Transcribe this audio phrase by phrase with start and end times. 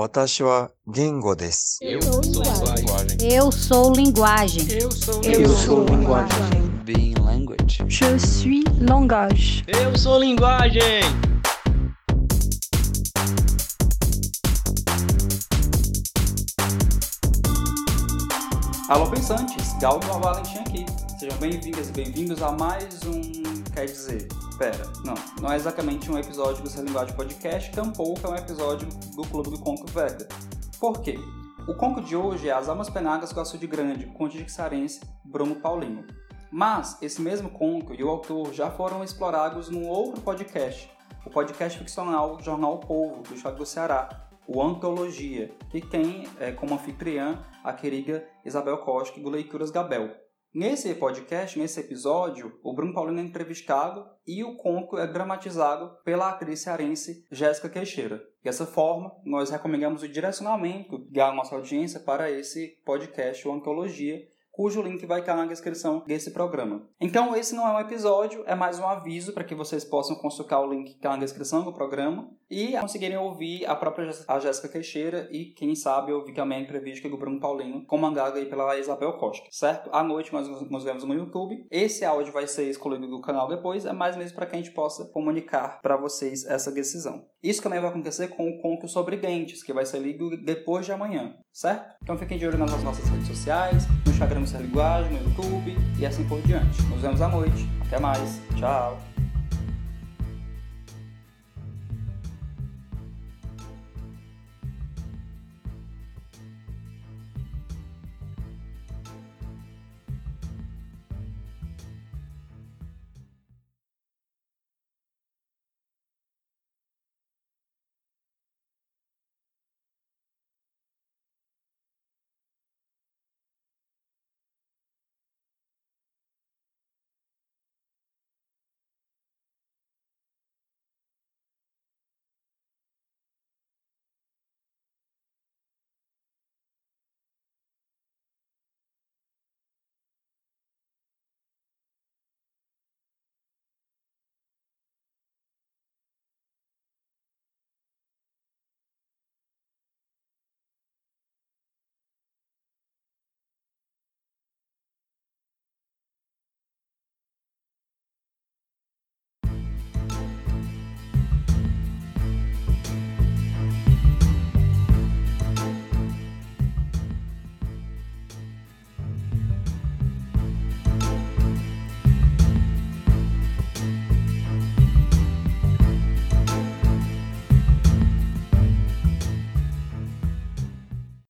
[0.00, 1.78] 私は言語です。
[1.82, 3.18] Eu sou linguagem.
[3.20, 4.66] Eu sou linguagem.
[4.72, 6.70] Eu sou Eu sou linguagem.
[6.84, 7.84] Being language.
[7.86, 9.62] Je suis langage.
[9.68, 11.02] Eu sou linguagem.
[18.88, 20.98] Alô pensantes, Galdo Valentim aqui.
[21.20, 23.20] Sejam bem-vindas e bem-vindos a mais um.
[23.74, 24.26] Quer dizer,
[24.56, 25.12] pera, não,
[25.42, 29.50] não é exatamente um episódio do Ser Linguagem Podcast, tampouco é um episódio do Clube
[29.50, 30.26] do Conco Vega.
[30.80, 31.18] Por quê?
[31.68, 35.56] O conco de hoje é As Almas Penagas do Açude Grande, conto de Xarense, Bruno
[35.56, 36.06] Paulino.
[36.50, 40.90] Mas esse mesmo conto e o autor já foram explorados num outro podcast,
[41.26, 44.08] o podcast ficcional Jornal Povo, do estado do Ceará,
[44.48, 50.29] o Antologia, que tem é, como anfitriã a querida Isabel Koski do Leituras Gabel.
[50.52, 56.28] Nesse podcast, nesse episódio, o Bruno Paulino é entrevistado e o conto é dramatizado pela
[56.28, 58.20] atriz cearense Jéssica Queixeira.
[58.42, 64.82] Dessa forma, nós recomendamos o direcionamento da nossa audiência para esse podcast, o Antologia, cujo
[64.82, 66.86] link vai estar na descrição desse programa.
[67.00, 70.60] Então, esse não é um episódio, é mais um aviso para que vocês possam consultar
[70.60, 74.68] o link que está na descrição do programa e conseguirem ouvir a própria a Jéssica
[74.68, 79.12] Queixeira e, quem sabe, ouvir também a entrevista do Bruno Paulino, comandada aí pela Isabel
[79.14, 79.88] Costa, certo?
[79.92, 81.64] À noite nós nos vemos no YouTube.
[81.70, 84.72] Esse áudio vai ser escolhido do canal depois, é mais mesmo para que a gente
[84.72, 87.24] possa comunicar para vocês essa decisão.
[87.42, 90.92] Isso também vai acontecer com o conto sobre dentes, que vai ser lido depois de
[90.92, 91.94] amanhã, certo?
[92.02, 96.06] Então fiquem de olho nas nossas redes sociais, no Instagram Ser Linguagem, no YouTube e
[96.06, 96.82] assim por diante.
[96.82, 97.68] Nos vemos à noite.
[97.86, 98.40] Até mais.
[98.56, 99.09] Tchau.